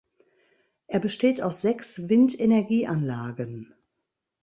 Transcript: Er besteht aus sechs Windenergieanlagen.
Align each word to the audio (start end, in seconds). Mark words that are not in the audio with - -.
Er 0.87 0.99
besteht 0.99 1.43
aus 1.43 1.61
sechs 1.61 2.09
Windenergieanlagen. 2.09 3.75